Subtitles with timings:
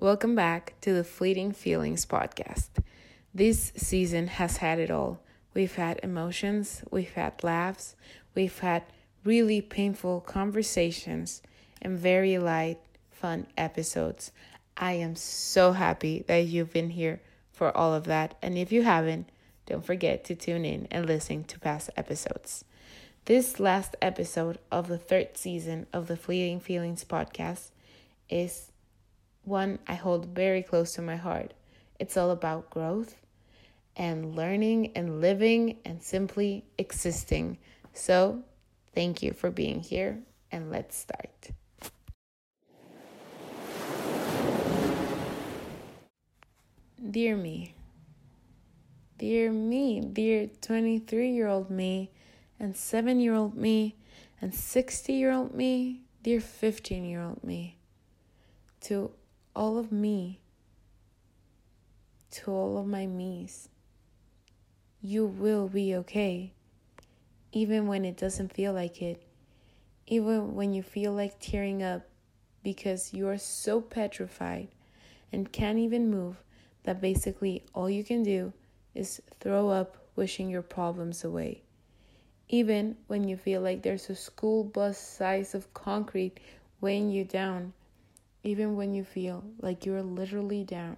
[0.00, 2.68] Welcome back to the Fleeting Feelings podcast.
[3.34, 5.18] This season has had it all.
[5.54, 7.96] We've had emotions, we've had laughs,
[8.32, 8.84] we've had
[9.24, 11.42] really painful conversations,
[11.82, 12.78] and very light,
[13.10, 14.30] fun episodes.
[14.76, 17.20] I am so happy that you've been here
[17.50, 18.36] for all of that.
[18.40, 19.28] And if you haven't,
[19.66, 22.64] don't forget to tune in and listen to past episodes.
[23.24, 27.72] This last episode of the third season of the Fleeting Feelings podcast
[28.30, 28.70] is
[29.48, 31.54] one I hold very close to my heart.
[31.98, 33.16] It's all about growth
[33.96, 37.58] and learning and living and simply existing.
[37.92, 38.42] So,
[38.94, 40.20] thank you for being here,
[40.52, 41.50] and let's start.
[47.10, 47.74] Dear me,
[49.18, 52.10] dear me, dear 23 year old me,
[52.60, 53.96] and 7 year old me,
[54.40, 57.78] and 60 year old me, dear 15 year old me,
[58.82, 59.10] to
[59.58, 60.38] all of me,
[62.30, 63.68] to all of my me's.
[65.02, 66.52] You will be okay,
[67.50, 69.20] even when it doesn't feel like it,
[70.06, 72.02] even when you feel like tearing up
[72.62, 74.68] because you are so petrified
[75.32, 76.36] and can't even move
[76.84, 78.52] that basically all you can do
[78.94, 81.62] is throw up wishing your problems away.
[82.48, 86.38] Even when you feel like there's a school bus size of concrete
[86.80, 87.72] weighing you down
[88.42, 90.96] even when you feel like you're literally down,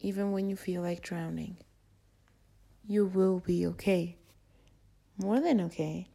[0.00, 1.56] even when you feel like drowning,
[2.86, 4.16] you will be okay.
[5.18, 6.08] More than okay.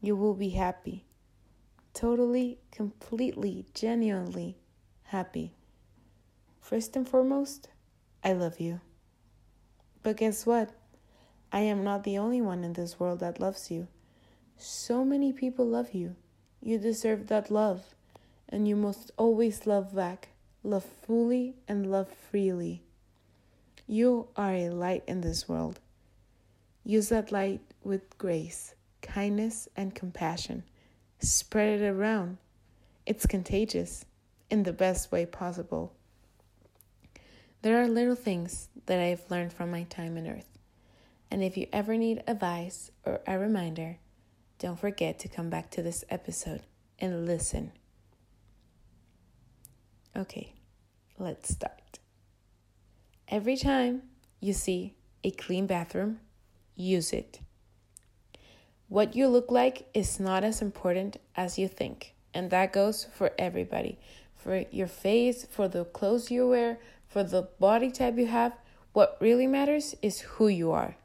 [0.00, 1.04] You will be happy.
[1.92, 4.56] Totally, completely, genuinely
[5.04, 5.54] happy.
[6.60, 7.68] First and foremost,
[8.24, 8.80] I love you.
[10.02, 10.70] But guess what?
[11.52, 13.88] I am not the only one in this world that loves you.
[14.56, 16.16] So many people love you.
[16.60, 17.94] You deserve that love
[18.48, 20.28] and you must always love back,
[20.62, 22.82] love fully, and love freely.
[23.86, 25.80] You are a light in this world.
[26.84, 30.64] Use that light with grace, kindness, and compassion.
[31.20, 32.38] Spread it around.
[33.06, 34.04] It's contagious
[34.50, 35.92] in the best way possible.
[37.62, 40.58] There are little things that I have learned from my time on earth.
[41.30, 43.98] And if you ever need advice or a reminder,
[44.58, 46.62] don't forget to come back to this episode
[46.98, 47.72] and listen.
[50.18, 50.52] Okay,
[51.18, 52.00] let's start.
[53.28, 54.02] Every time
[54.40, 56.18] you see a clean bathroom,
[56.74, 57.40] use it.
[58.88, 63.30] What you look like is not as important as you think, and that goes for
[63.38, 63.98] everybody
[64.38, 68.56] for your face, for the clothes you wear, for the body type you have.
[68.92, 70.96] What really matters is who you are.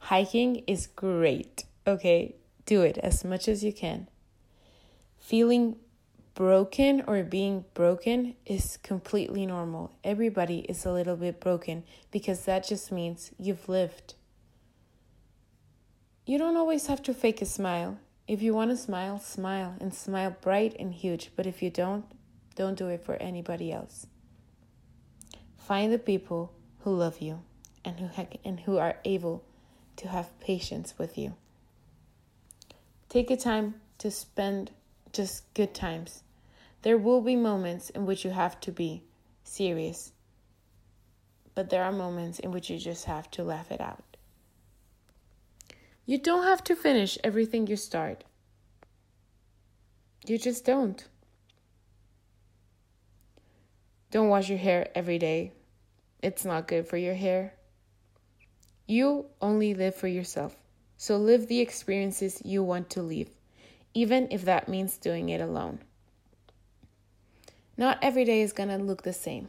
[0.00, 2.36] Hiking is great, okay?
[2.66, 4.08] Do it as much as you can.
[5.18, 5.76] Feeling
[6.34, 9.92] broken or being broken is completely normal.
[10.04, 14.14] Everybody is a little bit broken because that just means you've lived.
[16.26, 17.98] You don't always have to fake a smile.
[18.28, 21.30] If you want to smile, smile and smile bright and huge.
[21.34, 22.04] But if you don't,
[22.54, 24.06] don't do it for anybody else.
[25.56, 27.42] Find the people who love you
[27.84, 29.44] and who, ha- and who are able
[29.96, 31.34] to have patience with you.
[33.08, 34.70] Take a time to spend
[35.12, 36.22] just good times.
[36.82, 39.04] There will be moments in which you have to be
[39.44, 40.12] serious,
[41.54, 44.16] but there are moments in which you just have to laugh it out.
[46.06, 48.24] You don't have to finish everything you start.
[50.26, 51.06] You just don't.
[54.10, 55.52] Don't wash your hair every day.
[56.22, 57.54] It's not good for your hair.
[58.86, 60.56] You only live for yourself.
[60.96, 63.30] So live the experiences you want to live
[63.94, 65.80] even if that means doing it alone.
[67.76, 69.48] Not every day is going to look the same.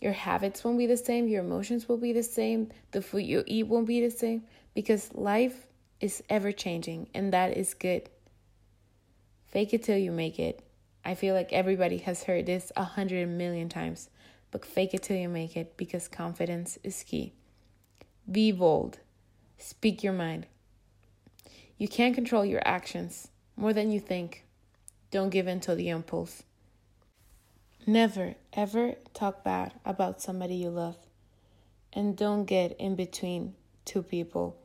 [0.00, 3.42] Your habits won't be the same, your emotions will be the same, the food you
[3.46, 4.42] eat won't be the same
[4.74, 5.66] because life
[6.00, 8.10] is ever changing and that is good.
[9.46, 10.62] Fake it till you make it.
[11.04, 14.10] I feel like everybody has heard this a hundred million times,
[14.50, 17.32] but fake it till you make it because confidence is key.
[18.30, 18.98] Be bold.
[19.58, 20.46] Speak your mind.
[21.78, 24.44] You can't control your actions, more than you think.
[25.10, 26.42] Don't give in to the impulse.
[27.86, 30.96] Never, ever talk bad about somebody you love.
[31.92, 33.54] And don't get in between
[33.84, 34.56] two people.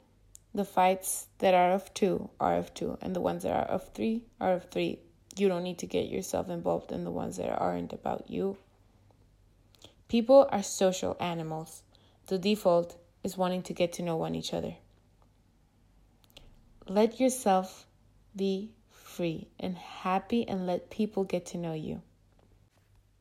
[0.54, 3.94] The fights that are of two are of two, and the ones that are of
[3.94, 5.00] three are of three.
[5.38, 8.58] You don't need to get yourself involved in the ones that aren't about you.
[10.08, 11.84] People are social animals.
[12.28, 14.76] The default is wanting to get to know one each other.
[16.88, 17.86] Let yourself
[18.36, 18.72] be
[19.20, 22.02] free and happy and let people get to know you.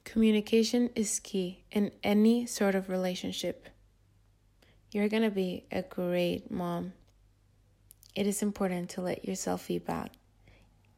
[0.04, 3.68] Communication is key in any sort of relationship.
[4.92, 6.92] You're going to be a great mom.
[8.14, 10.12] It is important to let yourself feedback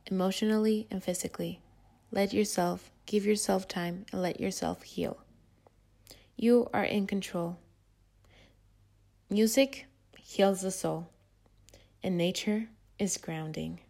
[0.04, 1.62] emotionally and physically.
[2.10, 5.16] Let yourself give yourself time and let yourself heal.
[6.36, 7.56] You are in control.
[9.30, 9.86] Music
[10.18, 11.08] heals the soul,
[12.02, 12.68] and nature
[12.98, 13.80] is grounding.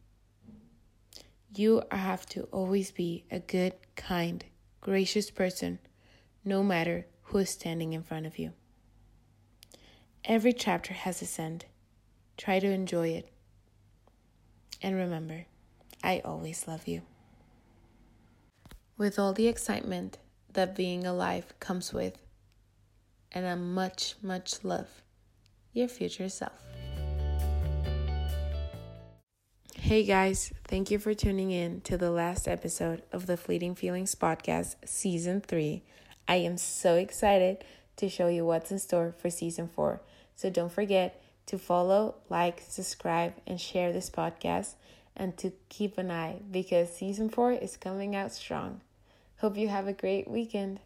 [1.52, 4.44] You have to always be a good, kind,
[4.80, 5.80] gracious person,
[6.44, 8.52] no matter who is standing in front of you.
[10.24, 11.64] Every chapter has its end.
[12.36, 13.32] Try to enjoy it.
[14.80, 15.46] And remember,
[16.04, 17.02] I always love you.
[18.96, 20.18] With all the excitement
[20.52, 22.18] that being alive comes with,
[23.32, 25.02] and a much, much love,
[25.72, 26.69] your future self.
[29.90, 34.14] Hey guys, thank you for tuning in to the last episode of the Fleeting Feelings
[34.14, 35.82] Podcast, Season 3.
[36.28, 37.64] I am so excited
[37.96, 40.00] to show you what's in store for Season 4.
[40.36, 44.74] So don't forget to follow, like, subscribe, and share this podcast,
[45.16, 48.82] and to keep an eye because Season 4 is coming out strong.
[49.38, 50.78] Hope you have a great weekend.